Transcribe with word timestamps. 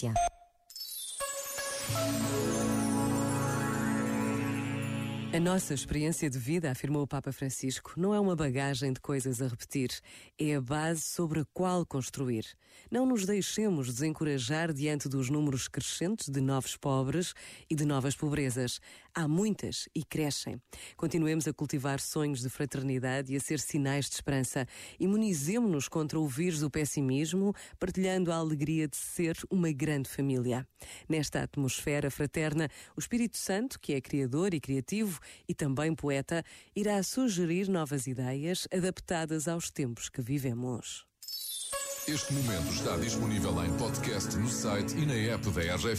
experiência. 0.00 0.39
A 5.32 5.38
nossa 5.38 5.72
experiência 5.72 6.28
de 6.28 6.40
vida, 6.40 6.72
afirmou 6.72 7.02
o 7.02 7.06
Papa 7.06 7.30
Francisco, 7.30 7.92
não 7.96 8.12
é 8.12 8.18
uma 8.18 8.34
bagagem 8.34 8.92
de 8.92 8.98
coisas 8.98 9.40
a 9.40 9.46
repetir, 9.46 9.90
é 10.36 10.56
a 10.56 10.60
base 10.60 11.02
sobre 11.02 11.38
a 11.38 11.46
qual 11.54 11.86
construir. 11.86 12.44
Não 12.90 13.06
nos 13.06 13.24
deixemos 13.24 13.86
desencorajar 13.86 14.72
diante 14.72 15.08
dos 15.08 15.30
números 15.30 15.68
crescentes 15.68 16.28
de 16.28 16.40
novos 16.40 16.76
pobres 16.76 17.32
e 17.70 17.76
de 17.76 17.84
novas 17.84 18.16
pobrezas. 18.16 18.80
Há 19.14 19.28
muitas 19.28 19.88
e 19.94 20.04
crescem. 20.04 20.60
Continuemos 20.96 21.46
a 21.46 21.52
cultivar 21.52 22.00
sonhos 22.00 22.40
de 22.40 22.48
fraternidade 22.48 23.32
e 23.32 23.36
a 23.36 23.40
ser 23.40 23.60
sinais 23.60 24.06
de 24.08 24.16
esperança. 24.16 24.66
Imunizemos-nos 24.98 25.88
contra 25.88 26.18
o 26.18 26.26
vírus 26.26 26.58
do 26.58 26.70
pessimismo, 26.70 27.54
partilhando 27.78 28.32
a 28.32 28.36
alegria 28.36 28.88
de 28.88 28.96
ser 28.96 29.36
uma 29.48 29.70
grande 29.70 30.08
família. 30.08 30.66
Nesta 31.08 31.40
atmosfera 31.42 32.10
fraterna, 32.10 32.68
o 32.96 33.00
Espírito 33.00 33.36
Santo, 33.36 33.78
que 33.78 33.94
é 33.94 34.00
criador 34.00 34.54
e 34.54 34.60
criativo, 34.60 35.19
e 35.48 35.54
também 35.54 35.94
poeta, 35.94 36.44
irá 36.74 37.02
sugerir 37.02 37.68
novas 37.68 38.06
ideias 38.06 38.66
adaptadas 38.72 39.48
aos 39.48 39.70
tempos 39.70 40.08
que 40.08 40.22
vivemos. 40.22 41.06
Este 42.08 42.32
momento 42.32 42.72
está 42.72 42.96
disponível 42.96 43.64
em 43.64 43.76
podcast 43.76 44.36
no 44.36 44.48
site 44.48 44.96
e 44.96 45.06
na 45.06 45.14
app 45.14 45.48
da 45.50 45.60
RGF. 45.76 45.98